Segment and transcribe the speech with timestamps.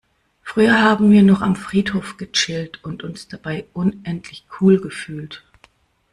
[0.41, 5.43] Früher haben wir noch am Friedhof gechillt und uns dabei unendlich cool gefühlt.